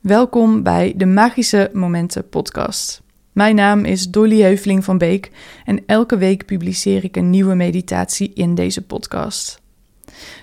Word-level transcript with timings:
Welkom 0.00 0.62
bij 0.62 0.94
de 0.96 1.06
Magische 1.06 1.70
Momenten 1.72 2.28
podcast. 2.28 3.02
Mijn 3.32 3.54
naam 3.54 3.84
is 3.84 4.10
Dolly 4.10 4.40
Heuveling 4.40 4.84
van 4.84 4.98
Beek 4.98 5.30
en 5.64 5.82
elke 5.86 6.16
week 6.16 6.46
publiceer 6.46 7.04
ik 7.04 7.16
een 7.16 7.30
nieuwe 7.30 7.54
meditatie 7.54 8.32
in 8.32 8.54
deze 8.54 8.82
podcast. 8.82 9.60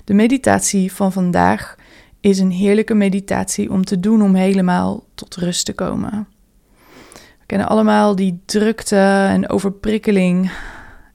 De 0.03 0.13
meditatie 0.13 0.93
van 0.93 1.11
vandaag 1.11 1.75
is 2.19 2.39
een 2.39 2.51
heerlijke 2.51 2.93
meditatie 2.93 3.71
om 3.71 3.85
te 3.85 3.99
doen 3.99 4.21
om 4.21 4.35
helemaal 4.35 5.03
tot 5.13 5.35
rust 5.35 5.65
te 5.65 5.73
komen. 5.73 6.27
We 7.13 7.45
kennen 7.45 7.67
allemaal 7.67 8.15
die 8.15 8.41
drukte 8.45 9.27
en 9.29 9.49
overprikkeling 9.49 10.51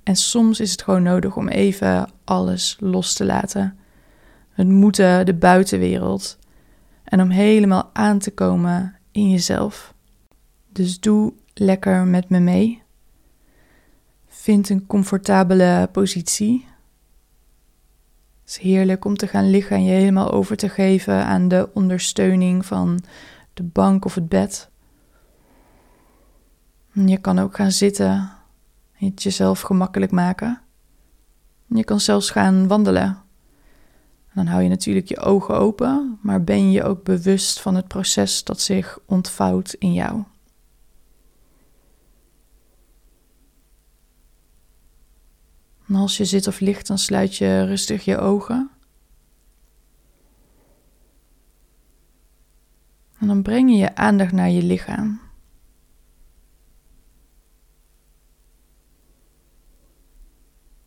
en 0.02 0.16
soms 0.16 0.61
is 0.61 0.70
het 0.70 0.82
gewoon 0.82 1.02
nodig 1.02 1.36
om 1.36 1.48
even 1.48 2.11
alles 2.24 2.77
los 2.80 3.14
te 3.14 3.24
laten. 3.24 3.77
Het 4.52 4.68
moeten, 4.68 5.27
de 5.27 5.34
buitenwereld 5.34 6.40
en 7.12 7.20
om 7.20 7.30
helemaal 7.30 7.90
aan 7.92 8.18
te 8.18 8.30
komen 8.30 8.96
in 9.10 9.30
jezelf. 9.30 9.94
Dus 10.68 11.00
doe 11.00 11.32
lekker 11.54 12.07
met 12.07 12.29
me 12.29 12.39
mee. 12.39 12.82
Vind 14.26 14.68
een 14.68 14.86
comfortabele 14.86 15.89
positie. 15.93 16.67
Het 18.40 18.50
is 18.50 18.58
heerlijk 18.58 19.04
om 19.04 19.17
te 19.17 19.26
gaan 19.26 19.50
liggen 19.50 19.76
en 19.76 19.84
je 19.84 19.90
helemaal 19.90 20.30
over 20.30 20.56
te 20.56 20.68
geven 20.68 21.25
aan 21.25 21.48
de 21.48 21.68
ondersteuning 21.75 22.67
van 22.67 23.00
de 23.54 23.62
bank 23.62 24.04
of 24.04 24.14
het 24.14 24.29
bed. 24.29 24.70
je 26.92 27.18
kan 27.18 27.39
ook 27.39 27.56
gaan 27.56 27.72
zitten 27.72 28.32
en 28.98 29.06
het 29.06 29.22
jezelf 29.22 29.61
gemakkelijk 29.61 30.12
maken. 30.12 30.61
Je 31.67 31.84
kan 31.84 32.00
zelfs 32.00 32.31
gaan 32.31 32.69
wandelen 32.69 33.22
dan 34.34 34.47
hou 34.47 34.62
je 34.62 34.69
natuurlijk 34.69 35.09
je 35.09 35.20
ogen 35.20 35.55
open, 35.55 36.19
maar 36.22 36.45
ben 36.45 36.70
je 36.70 36.84
ook 36.84 37.05
bewust 37.05 37.61
van 37.61 37.75
het 37.75 37.89
proces 37.89 38.45
dat 38.45 38.61
zich 38.61 38.98
ontvouwt 39.06 39.73
in 39.73 39.92
jou. 39.92 40.23
En 45.87 45.95
als 45.95 46.17
je 46.17 46.25
zit 46.25 46.47
of 46.47 46.61
ligt, 46.61 46.87
dan 46.87 46.98
sluit 46.98 47.37
je 47.37 47.65
rustig 47.65 48.05
je 48.05 48.19
ogen. 48.19 48.71
En 53.19 53.27
dan 53.27 53.43
breng 53.43 53.71
je 53.71 53.77
je 53.77 53.95
aandacht 53.95 54.33
naar 54.33 54.51
je 54.51 54.62
lichaam. 54.62 55.21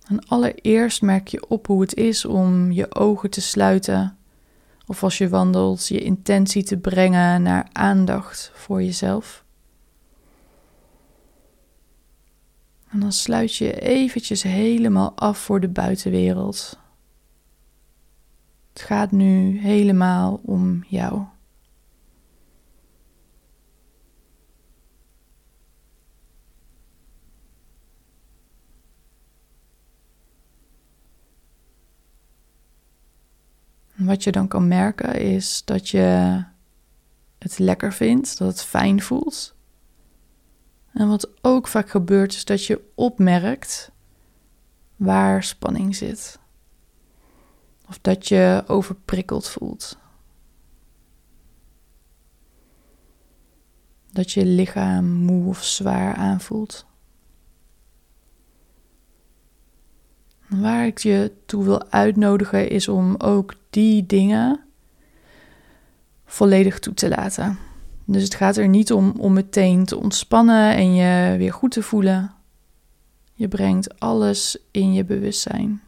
En 0.05 0.27
allereerst 0.27 1.01
merk 1.01 1.27
je 1.27 1.47
op 1.47 1.67
hoe 1.67 1.81
het 1.81 1.93
is 1.93 2.25
om 2.25 2.71
je 2.71 2.95
ogen 2.95 3.29
te 3.29 3.41
sluiten. 3.41 4.17
Of 4.85 5.03
als 5.03 5.17
je 5.17 5.29
wandelt, 5.29 5.87
je 5.87 5.99
intentie 5.99 6.63
te 6.63 6.77
brengen 6.77 7.41
naar 7.41 7.69
aandacht 7.71 8.51
voor 8.53 8.83
jezelf. 8.83 9.43
En 12.89 12.99
dan 12.99 13.11
sluit 13.11 13.55
je 13.55 13.79
eventjes 13.79 14.43
helemaal 14.43 15.13
af 15.15 15.37
voor 15.37 15.59
de 15.59 15.69
buitenwereld. 15.69 16.79
Het 18.73 18.81
gaat 18.81 19.11
nu 19.11 19.59
helemaal 19.59 20.39
om 20.43 20.83
jou. 20.87 21.23
Wat 33.95 34.23
je 34.23 34.31
dan 34.31 34.47
kan 34.47 34.67
merken 34.67 35.21
is 35.21 35.61
dat 35.65 35.89
je 35.89 36.43
het 37.37 37.59
lekker 37.59 37.93
vindt, 37.93 38.37
dat 38.37 38.47
het 38.47 38.61
fijn 38.61 39.01
voelt. 39.01 39.55
En 40.93 41.07
wat 41.07 41.29
ook 41.41 41.67
vaak 41.67 41.89
gebeurt 41.89 42.33
is 42.33 42.45
dat 42.45 42.65
je 42.65 42.91
opmerkt 42.95 43.91
waar 44.95 45.43
spanning 45.43 45.95
zit. 45.95 46.39
Of 47.87 47.99
dat 47.99 48.27
je 48.27 48.63
overprikkeld 48.67 49.49
voelt. 49.49 49.97
Dat 54.11 54.31
je 54.31 54.45
lichaam 54.45 55.05
moe 55.05 55.47
of 55.47 55.63
zwaar 55.63 56.15
aanvoelt. 56.15 56.85
Waar 60.47 60.85
ik 60.85 60.97
je 60.97 61.31
toe 61.45 61.63
wil 61.63 61.91
uitnodigen 61.91 62.69
is 62.69 62.87
om 62.87 63.15
ook 63.17 63.53
die 63.69 64.05
dingen 64.05 64.59
volledig 66.25 66.79
toe 66.79 66.93
te 66.93 67.09
laten. 67.09 67.57
Dus 68.05 68.23
het 68.23 68.35
gaat 68.35 68.57
er 68.57 68.67
niet 68.67 68.91
om 68.91 69.13
om 69.17 69.33
meteen 69.33 69.85
te 69.85 69.97
ontspannen 69.97 70.75
en 70.75 70.95
je 70.95 71.37
weer 71.37 71.53
goed 71.53 71.71
te 71.71 71.81
voelen. 71.81 72.33
Je 73.33 73.47
brengt 73.47 73.99
alles 73.99 74.57
in 74.71 74.93
je 74.93 75.05
bewustzijn. 75.05 75.81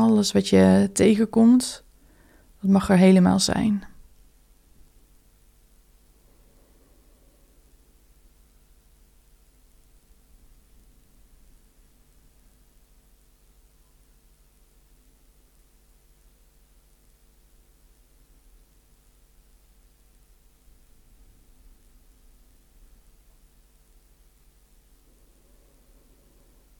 Alles 0.00 0.32
wat 0.32 0.48
je 0.48 0.90
tegenkomt, 0.92 1.84
dat 2.60 2.70
mag 2.70 2.88
er 2.90 2.96
helemaal 2.96 3.40
zijn. 3.40 3.84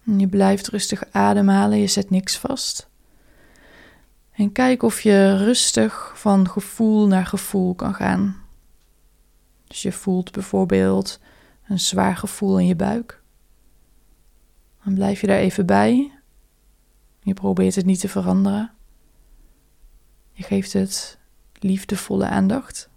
Je 0.02 0.28
blijft 0.28 0.68
rustig 0.68 1.04
ademhalen, 1.10 1.78
je 1.78 1.86
zet 1.86 2.10
niks 2.10 2.38
vast. 2.38 2.89
En 4.40 4.52
kijk 4.52 4.82
of 4.82 5.00
je 5.00 5.36
rustig 5.36 6.12
van 6.14 6.48
gevoel 6.48 7.06
naar 7.06 7.26
gevoel 7.26 7.74
kan 7.74 7.94
gaan. 7.94 8.36
Dus 9.66 9.82
je 9.82 9.92
voelt 9.92 10.32
bijvoorbeeld 10.32 11.20
een 11.68 11.80
zwaar 11.80 12.16
gevoel 12.16 12.58
in 12.58 12.66
je 12.66 12.76
buik. 12.76 13.22
Dan 14.84 14.94
blijf 14.94 15.20
je 15.20 15.26
daar 15.26 15.38
even 15.38 15.66
bij. 15.66 16.12
Je 17.20 17.34
probeert 17.34 17.74
het 17.74 17.84
niet 17.84 18.00
te 18.00 18.08
veranderen. 18.08 18.72
Je 20.32 20.42
geeft 20.42 20.72
het 20.72 21.18
liefdevolle 21.58 22.28
aandacht. 22.28 22.89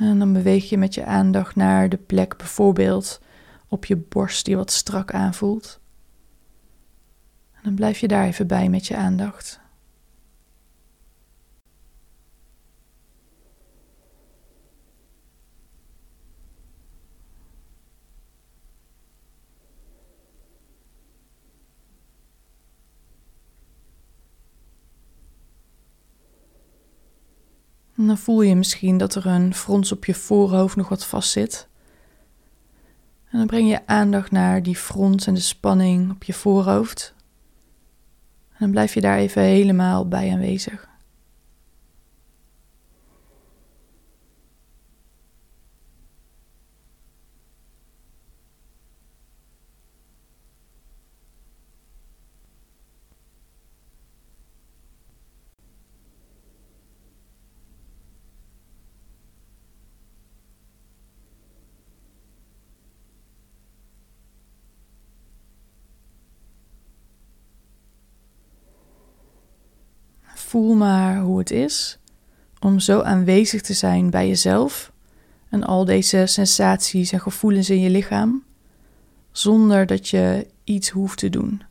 En 0.00 0.18
dan 0.18 0.32
beweeg 0.32 0.68
je 0.68 0.78
met 0.78 0.94
je 0.94 1.04
aandacht 1.04 1.56
naar 1.56 1.88
de 1.88 1.96
plek 1.96 2.36
bijvoorbeeld 2.36 3.20
op 3.68 3.84
je 3.84 3.96
borst 3.96 4.44
die 4.44 4.56
wat 4.56 4.70
strak 4.70 5.12
aanvoelt. 5.12 5.80
En 7.52 7.60
dan 7.62 7.74
blijf 7.74 7.98
je 7.98 8.08
daar 8.08 8.24
even 8.26 8.46
bij 8.46 8.68
met 8.68 8.86
je 8.86 8.96
aandacht. 8.96 9.60
En 28.00 28.06
dan 28.06 28.18
voel 28.18 28.42
je 28.42 28.54
misschien 28.54 28.98
dat 28.98 29.14
er 29.14 29.26
een 29.26 29.54
frons 29.54 29.92
op 29.92 30.04
je 30.04 30.14
voorhoofd 30.14 30.76
nog 30.76 30.88
wat 30.88 31.06
vast 31.06 31.30
zit. 31.30 31.68
En 33.30 33.38
dan 33.38 33.46
breng 33.46 33.68
je 33.68 33.86
aandacht 33.86 34.30
naar 34.30 34.62
die 34.62 34.76
frons 34.76 35.26
en 35.26 35.34
de 35.34 35.40
spanning 35.40 36.10
op 36.10 36.22
je 36.22 36.32
voorhoofd. 36.32 37.14
En 38.50 38.56
dan 38.58 38.70
blijf 38.70 38.94
je 38.94 39.00
daar 39.00 39.18
even 39.18 39.42
helemaal 39.42 40.08
bij 40.08 40.32
aanwezig. 40.32 40.89
Voel 70.50 70.74
maar 70.74 71.20
hoe 71.20 71.38
het 71.38 71.50
is 71.50 71.98
om 72.60 72.78
zo 72.78 73.00
aanwezig 73.00 73.60
te 73.60 73.72
zijn 73.72 74.10
bij 74.10 74.28
jezelf 74.28 74.92
en 75.48 75.64
al 75.64 75.84
deze 75.84 76.26
sensaties 76.26 77.12
en 77.12 77.20
gevoelens 77.20 77.70
in 77.70 77.80
je 77.80 77.90
lichaam, 77.90 78.44
zonder 79.32 79.86
dat 79.86 80.08
je 80.08 80.46
iets 80.64 80.88
hoeft 80.88 81.18
te 81.18 81.28
doen. 81.28 81.62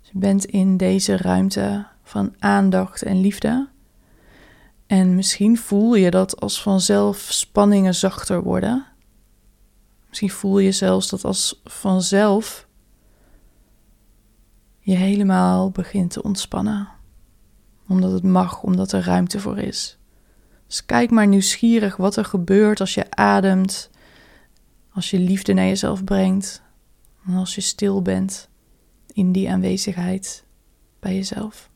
Dus 0.00 0.10
je 0.12 0.18
bent 0.18 0.44
in 0.44 0.76
deze 0.76 1.16
ruimte 1.16 1.86
van 2.02 2.34
aandacht 2.38 3.02
en 3.02 3.20
liefde. 3.20 3.68
En 4.86 5.14
misschien 5.14 5.58
voel 5.58 5.94
je 5.94 6.10
dat 6.10 6.40
als 6.40 6.62
vanzelf 6.62 7.18
spanningen 7.18 7.94
zachter 7.94 8.42
worden. 8.42 8.86
Misschien 10.08 10.30
voel 10.30 10.58
je 10.58 10.72
zelfs 10.72 11.08
dat 11.08 11.24
als 11.24 11.60
vanzelf 11.64 12.68
je 14.78 14.94
helemaal 14.96 15.70
begint 15.70 16.10
te 16.10 16.22
ontspannen. 16.22 16.93
Omdat 17.88 18.12
het 18.12 18.22
mag, 18.22 18.62
omdat 18.62 18.92
er 18.92 19.04
ruimte 19.04 19.40
voor 19.40 19.58
is. 19.58 19.98
Dus 20.66 20.84
kijk 20.86 21.10
maar 21.10 21.26
nieuwsgierig 21.26 21.96
wat 21.96 22.16
er 22.16 22.24
gebeurt 22.24 22.80
als 22.80 22.94
je 22.94 23.10
ademt, 23.10 23.90
als 24.90 25.10
je 25.10 25.18
liefde 25.18 25.52
naar 25.52 25.66
jezelf 25.66 26.04
brengt 26.04 26.62
en 27.26 27.34
als 27.34 27.54
je 27.54 27.60
stil 27.60 28.02
bent 28.02 28.48
in 29.12 29.32
die 29.32 29.50
aanwezigheid 29.50 30.44
bij 31.00 31.14
jezelf. 31.14 31.70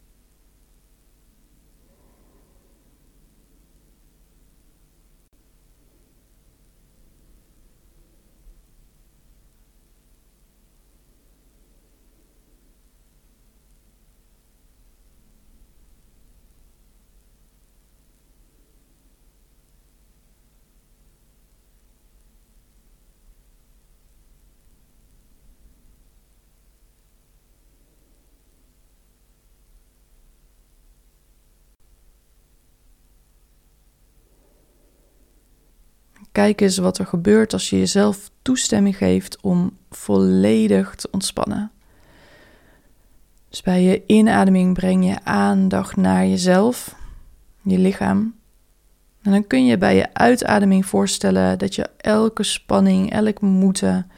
Kijk 36.32 36.60
eens 36.60 36.78
wat 36.78 36.98
er 36.98 37.06
gebeurt 37.06 37.52
als 37.52 37.70
je 37.70 37.78
jezelf 37.78 38.30
toestemming 38.42 38.96
geeft 38.96 39.40
om 39.40 39.76
volledig 39.90 40.94
te 40.94 41.08
ontspannen. 41.10 41.70
Dus 43.48 43.62
bij 43.62 43.82
je 43.82 44.02
inademing 44.06 44.74
breng 44.74 45.06
je 45.06 45.24
aandacht 45.24 45.96
naar 45.96 46.26
jezelf, 46.26 46.96
je 47.62 47.78
lichaam. 47.78 48.34
En 49.22 49.32
dan 49.32 49.46
kun 49.46 49.66
je 49.66 49.78
bij 49.78 49.96
je 49.96 50.14
uitademing 50.14 50.86
voorstellen 50.86 51.58
dat 51.58 51.74
je 51.74 51.90
elke 51.96 52.42
spanning, 52.42 53.12
elk 53.12 53.40
moeten 53.40 54.10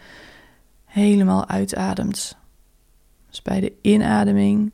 helemaal 0.84 1.48
uitademt. 1.48 2.36
Dus 3.28 3.42
bij 3.42 3.60
de 3.60 3.72
inademing 3.80 4.72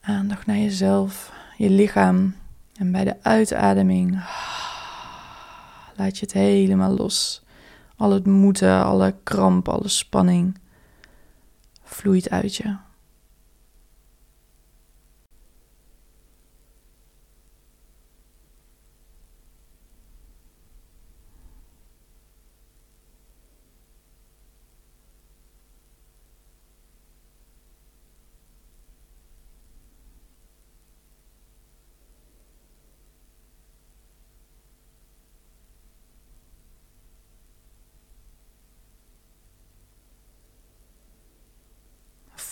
aandacht 0.00 0.46
naar 0.46 0.56
jezelf, 0.56 1.32
je 1.56 1.70
lichaam, 1.70 2.34
en 2.76 2.92
bij 2.92 3.04
de 3.04 3.16
uitademing 3.22 4.12
laat 5.96 6.18
je 6.18 6.24
het 6.24 6.32
helemaal 6.32 6.96
los. 6.96 7.42
Al 7.96 8.10
het 8.10 8.26
moeten, 8.26 8.84
alle 8.84 9.14
kramp, 9.22 9.68
alle 9.68 9.88
spanning 9.88 10.58
vloeit 11.82 12.30
uit 12.30 12.54
je. 12.54 12.76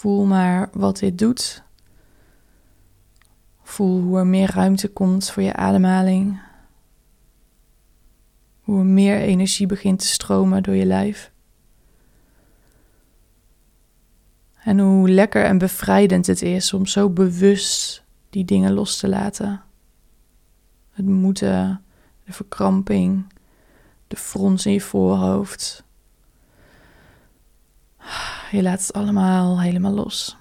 Voel 0.02 0.24
maar 0.24 0.68
wat 0.72 0.98
dit 0.98 1.18
doet. 1.18 1.62
Voel 3.62 4.00
hoe 4.00 4.18
er 4.18 4.26
meer 4.26 4.50
ruimte 4.50 4.88
komt 4.88 5.30
voor 5.30 5.42
je 5.42 5.52
ademhaling. 5.52 6.40
Hoe 8.60 8.78
er 8.78 8.84
meer 8.84 9.20
energie 9.20 9.66
begint 9.66 9.98
te 9.98 10.06
stromen 10.06 10.62
door 10.62 10.74
je 10.74 10.84
lijf. 10.84 11.32
En 14.62 14.78
hoe 14.78 15.10
lekker 15.10 15.44
en 15.44 15.58
bevrijdend 15.58 16.26
het 16.26 16.42
is 16.42 16.72
om 16.72 16.86
zo 16.86 17.10
bewust 17.10 18.04
die 18.30 18.44
dingen 18.44 18.72
los 18.72 18.98
te 18.98 19.08
laten. 19.08 19.62
Het 20.90 21.06
moeten, 21.06 21.84
de 22.24 22.32
verkramping, 22.32 23.32
de 24.08 24.16
frons 24.16 24.66
in 24.66 24.72
je 24.72 24.80
voorhoofd, 24.80 25.84
je 28.56 28.62
laat 28.62 28.80
het 28.80 28.92
allemaal 28.92 29.60
helemaal 29.60 29.92
los. 29.92 30.36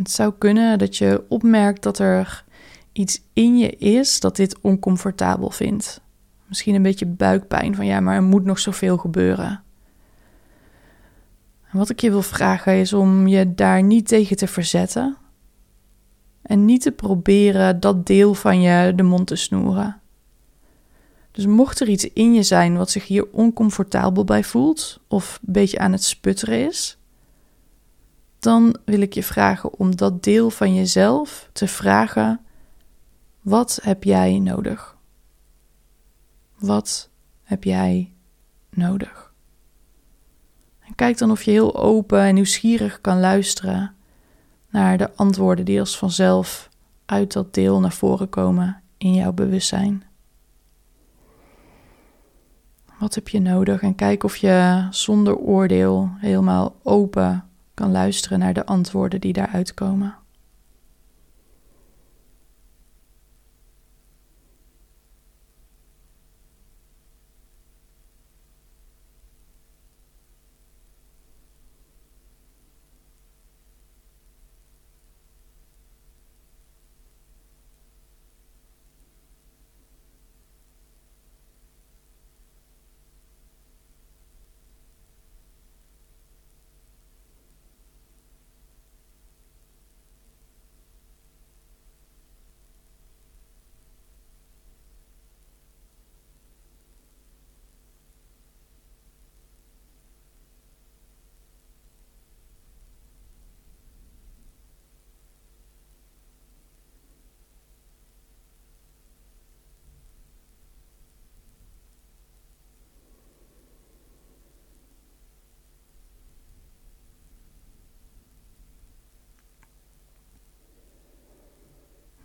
Het 0.00 0.10
zou 0.10 0.32
kunnen 0.38 0.78
dat 0.78 0.96
je 0.96 1.24
opmerkt 1.28 1.82
dat 1.82 1.98
er 1.98 2.44
iets 2.92 3.22
in 3.32 3.58
je 3.58 3.70
is 3.70 4.20
dat 4.20 4.36
dit 4.36 4.60
oncomfortabel 4.60 5.50
vindt. 5.50 6.00
Misschien 6.46 6.74
een 6.74 6.82
beetje 6.82 7.06
buikpijn 7.06 7.74
van 7.74 7.86
ja, 7.86 8.00
maar 8.00 8.14
er 8.14 8.22
moet 8.22 8.44
nog 8.44 8.58
zoveel 8.58 8.96
gebeuren. 8.96 9.62
En 11.70 11.78
wat 11.78 11.90
ik 11.90 12.00
je 12.00 12.10
wil 12.10 12.22
vragen 12.22 12.74
is 12.74 12.92
om 12.92 13.26
je 13.26 13.54
daar 13.54 13.82
niet 13.82 14.08
tegen 14.08 14.36
te 14.36 14.46
verzetten 14.46 15.16
en 16.42 16.64
niet 16.64 16.82
te 16.82 16.92
proberen 16.92 17.80
dat 17.80 18.06
deel 18.06 18.34
van 18.34 18.60
je 18.60 18.92
de 18.94 19.02
mond 19.02 19.26
te 19.26 19.36
snoeren. 19.36 20.00
Dus 21.30 21.46
mocht 21.46 21.80
er 21.80 21.88
iets 21.88 22.12
in 22.12 22.34
je 22.34 22.42
zijn 22.42 22.76
wat 22.76 22.90
zich 22.90 23.06
hier 23.06 23.26
oncomfortabel 23.32 24.24
bij 24.24 24.44
voelt 24.44 25.00
of 25.08 25.38
een 25.46 25.52
beetje 25.52 25.78
aan 25.78 25.92
het 25.92 26.04
sputteren 26.04 26.66
is, 26.66 26.99
dan 28.40 28.76
wil 28.84 29.00
ik 29.00 29.14
je 29.14 29.22
vragen 29.22 29.78
om 29.78 29.96
dat 29.96 30.22
deel 30.22 30.50
van 30.50 30.74
jezelf 30.74 31.48
te 31.52 31.68
vragen: 31.68 32.40
wat 33.40 33.78
heb 33.82 34.04
jij 34.04 34.38
nodig? 34.38 34.96
Wat 36.58 37.10
heb 37.42 37.64
jij 37.64 38.12
nodig? 38.70 39.32
En 40.80 40.94
kijk 40.94 41.18
dan 41.18 41.30
of 41.30 41.42
je 41.42 41.50
heel 41.50 41.76
open 41.76 42.20
en 42.20 42.34
nieuwsgierig 42.34 43.00
kan 43.00 43.20
luisteren 43.20 43.94
naar 44.70 44.98
de 44.98 45.14
antwoorden 45.14 45.64
die 45.64 45.80
als 45.80 45.98
vanzelf 45.98 46.68
uit 47.06 47.32
dat 47.32 47.54
deel 47.54 47.80
naar 47.80 47.92
voren 47.92 48.28
komen 48.28 48.82
in 48.98 49.14
jouw 49.14 49.32
bewustzijn. 49.32 50.02
Wat 52.98 53.14
heb 53.14 53.28
je 53.28 53.40
nodig? 53.40 53.82
En 53.82 53.94
kijk 53.94 54.24
of 54.24 54.36
je 54.36 54.86
zonder 54.90 55.36
oordeel 55.36 56.10
helemaal 56.16 56.76
open 56.82 57.49
kan 57.80 57.92
luisteren 57.92 58.38
naar 58.38 58.54
de 58.54 58.66
antwoorden 58.66 59.20
die 59.20 59.32
daaruit 59.32 59.74
komen. 59.74 60.14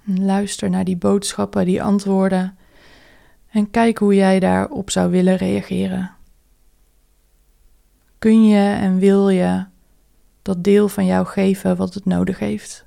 Luister 0.05 0.69
naar 0.69 0.83
die 0.83 0.97
boodschappen, 0.97 1.65
die 1.65 1.83
antwoorden 1.83 2.57
en 3.50 3.71
kijk 3.71 3.97
hoe 3.97 4.15
jij 4.15 4.39
daarop 4.39 4.89
zou 4.89 5.12
willen 5.12 5.35
reageren. 5.35 6.12
Kun 8.19 8.47
je 8.47 8.74
en 8.74 8.97
wil 8.97 9.29
je 9.29 9.65
dat 10.41 10.63
deel 10.63 10.89
van 10.89 11.05
jou 11.05 11.25
geven 11.25 11.75
wat 11.75 11.93
het 11.93 12.05
nodig 12.05 12.39
heeft? 12.39 12.85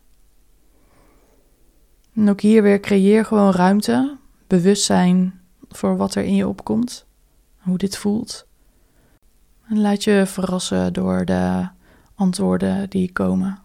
En 2.14 2.28
ook 2.28 2.40
hier 2.40 2.62
weer 2.62 2.80
creëer 2.80 3.24
gewoon 3.24 3.52
ruimte, 3.52 4.16
bewustzijn 4.46 5.40
voor 5.68 5.96
wat 5.96 6.14
er 6.14 6.24
in 6.24 6.34
je 6.34 6.48
opkomt, 6.48 7.06
hoe 7.58 7.78
dit 7.78 7.96
voelt. 7.96 8.46
En 9.68 9.80
laat 9.80 10.04
je 10.04 10.22
verrassen 10.26 10.92
door 10.92 11.24
de 11.24 11.68
antwoorden 12.14 12.90
die 12.90 13.12
komen. 13.12 13.62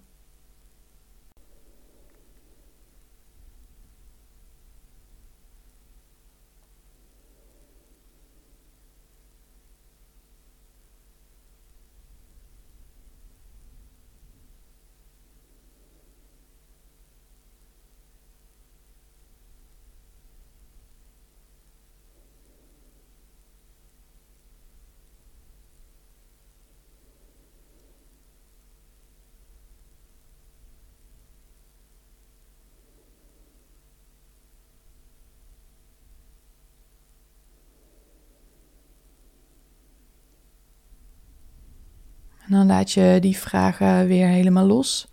En 42.43 42.43
dan 42.54 42.68
laat 42.68 42.92
je 42.92 43.18
die 43.22 43.38
vragen 43.38 44.08
weer 44.08 44.28
helemaal 44.28 44.66
los. 44.66 45.08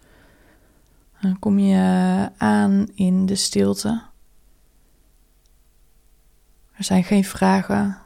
Dan 1.20 1.38
kom 1.38 1.58
je 1.58 2.28
aan 2.36 2.86
in 2.94 3.26
de 3.26 3.34
stilte. 3.34 4.02
Er 6.72 6.84
zijn 6.84 7.04
geen 7.04 7.24
vragen. 7.24 7.98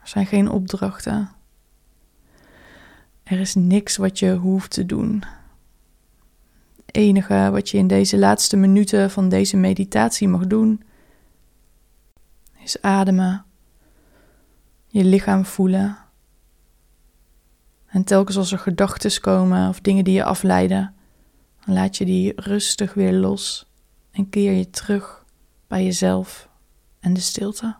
Er 0.00 0.08
zijn 0.08 0.26
geen 0.26 0.50
opdrachten. 0.50 1.30
Er 3.22 3.40
is 3.40 3.54
niks 3.54 3.96
wat 3.96 4.18
je 4.18 4.34
hoeft 4.34 4.70
te 4.70 4.86
doen. 4.86 5.22
Het 6.86 6.96
enige 6.96 7.48
wat 7.52 7.70
je 7.70 7.78
in 7.78 7.86
deze 7.86 8.18
laatste 8.18 8.56
minuten 8.56 9.10
van 9.10 9.28
deze 9.28 9.56
meditatie 9.56 10.28
mag 10.28 10.46
doen, 10.46 10.82
is 12.58 12.82
ademen, 12.82 13.44
je 14.86 15.04
lichaam 15.04 15.44
voelen 15.44 16.03
en 17.94 18.04
telkens 18.04 18.36
als 18.36 18.52
er 18.52 18.58
gedachten 18.58 19.20
komen 19.20 19.68
of 19.68 19.80
dingen 19.80 20.04
die 20.04 20.14
je 20.14 20.24
afleiden, 20.24 20.94
dan 21.64 21.74
laat 21.74 21.96
je 21.96 22.04
die 22.04 22.32
rustig 22.36 22.94
weer 22.94 23.12
los 23.12 23.66
en 24.10 24.28
keer 24.28 24.52
je 24.52 24.70
terug 24.70 25.24
bij 25.66 25.84
jezelf 25.84 26.48
en 27.00 27.14
de 27.14 27.20
stilte. 27.20 27.76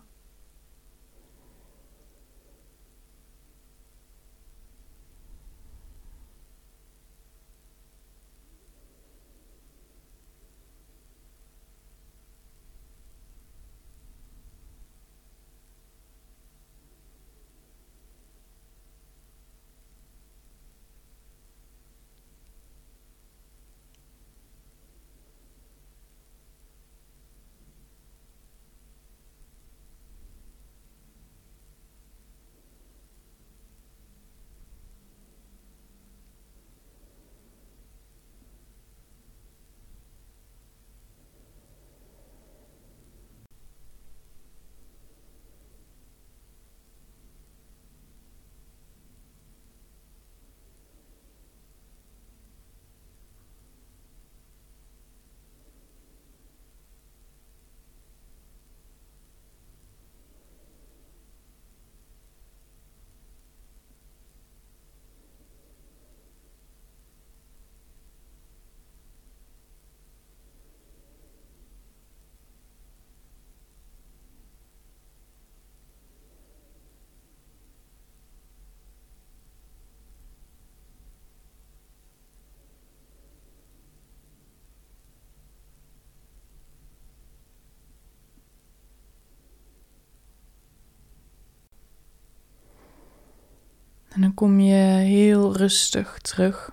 En 94.15 94.21
dan 94.21 94.33
kom 94.33 94.59
je 94.59 94.83
heel 95.03 95.57
rustig 95.57 96.19
terug. 96.19 96.71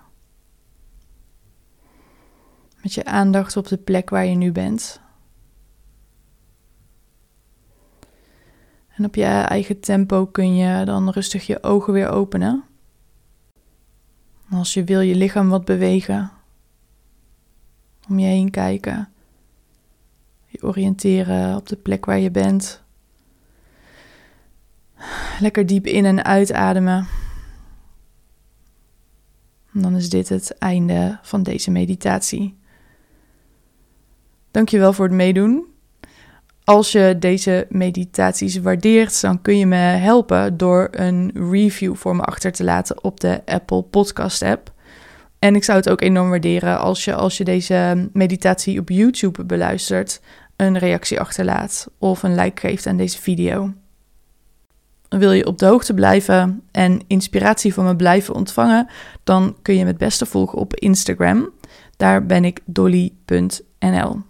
Met 2.82 2.94
je 2.94 3.04
aandacht 3.04 3.56
op 3.56 3.68
de 3.68 3.76
plek 3.76 4.10
waar 4.10 4.24
je 4.24 4.34
nu 4.34 4.52
bent. 4.52 5.00
En 8.88 9.04
op 9.04 9.14
je 9.14 9.24
eigen 9.24 9.80
tempo 9.80 10.26
kun 10.26 10.56
je 10.56 10.84
dan 10.84 11.10
rustig 11.10 11.46
je 11.46 11.62
ogen 11.62 11.92
weer 11.92 12.08
openen. 12.08 12.64
als 14.50 14.74
je 14.74 14.84
wil 14.84 15.00
je 15.00 15.14
lichaam 15.14 15.48
wat 15.48 15.64
bewegen. 15.64 16.30
Om 18.08 18.18
je 18.18 18.26
heen 18.26 18.50
kijken. 18.50 19.08
Je 20.46 20.62
oriënteren 20.62 21.56
op 21.56 21.68
de 21.68 21.76
plek 21.76 22.04
waar 22.04 22.18
je 22.18 22.30
bent. 22.30 22.82
Lekker 25.40 25.66
diep 25.66 25.86
in 25.86 26.04
en 26.04 26.24
uitademen. 26.24 27.21
Dan 29.72 29.96
is 29.96 30.08
dit 30.10 30.28
het 30.28 30.58
einde 30.58 31.18
van 31.22 31.42
deze 31.42 31.70
meditatie. 31.70 32.58
Dankjewel 34.50 34.92
voor 34.92 35.04
het 35.04 35.14
meedoen. 35.14 35.66
Als 36.64 36.92
je 36.92 37.16
deze 37.18 37.66
meditaties 37.68 38.56
waardeert, 38.56 39.20
dan 39.20 39.42
kun 39.42 39.58
je 39.58 39.66
me 39.66 39.76
helpen 39.76 40.56
door 40.56 40.88
een 40.90 41.30
review 41.50 41.94
voor 41.94 42.16
me 42.16 42.22
achter 42.22 42.52
te 42.52 42.64
laten 42.64 43.04
op 43.04 43.20
de 43.20 43.42
Apple 43.44 43.82
Podcast 43.82 44.42
app. 44.42 44.72
En 45.38 45.54
ik 45.54 45.64
zou 45.64 45.78
het 45.78 45.90
ook 45.90 46.00
enorm 46.00 46.28
waarderen 46.28 46.78
als 46.78 47.04
je, 47.04 47.14
als 47.14 47.36
je 47.36 47.44
deze 47.44 48.08
meditatie 48.12 48.78
op 48.78 48.88
YouTube 48.88 49.44
beluistert, 49.44 50.20
een 50.56 50.78
reactie 50.78 51.20
achterlaat 51.20 51.90
of 51.98 52.22
een 52.22 52.34
like 52.34 52.60
geeft 52.60 52.86
aan 52.86 52.96
deze 52.96 53.20
video. 53.20 53.72
Wil 55.18 55.32
je 55.32 55.46
op 55.46 55.58
de 55.58 55.66
hoogte 55.66 55.94
blijven 55.94 56.62
en 56.70 57.00
inspiratie 57.06 57.74
van 57.74 57.84
me 57.84 57.96
blijven 57.96 58.34
ontvangen, 58.34 58.88
dan 59.24 59.56
kun 59.62 59.74
je 59.74 59.80
me 59.82 59.88
het 59.88 59.98
beste 59.98 60.26
volgen 60.26 60.58
op 60.58 60.74
Instagram. 60.74 61.50
Daar 61.96 62.26
ben 62.26 62.44
ik 62.44 62.60
dolly.nl. 62.64 64.20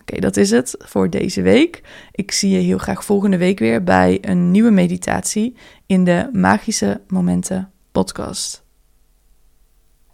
Oké, 0.00 0.20
dat 0.20 0.36
is 0.36 0.50
het 0.50 0.74
voor 0.78 1.10
deze 1.10 1.42
week. 1.42 1.82
Ik 2.12 2.32
zie 2.32 2.50
je 2.50 2.58
heel 2.58 2.78
graag 2.78 3.04
volgende 3.04 3.36
week 3.36 3.58
weer 3.58 3.84
bij 3.84 4.18
een 4.20 4.50
nieuwe 4.50 4.70
meditatie 4.70 5.56
in 5.86 6.04
de 6.04 6.28
Magische 6.32 7.00
Momenten 7.06 7.70
podcast. 7.92 8.61